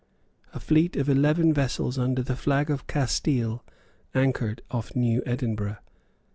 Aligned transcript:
A 0.51 0.59
fleet 0.59 0.95
of 0.95 1.07
eleven 1.07 1.53
vessels 1.53 1.99
under 1.99 2.23
the 2.23 2.35
flag 2.35 2.71
of 2.71 2.87
Castile 2.87 3.63
anchored 4.15 4.63
off 4.71 4.95
New 4.95 5.21
Edinburgh. 5.27 5.77